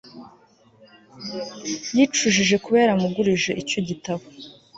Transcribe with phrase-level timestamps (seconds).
[1.97, 4.23] Yicujije kuba yaramugurije icyo gitabo